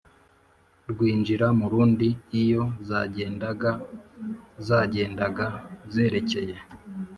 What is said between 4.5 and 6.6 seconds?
zagendaga zerekeye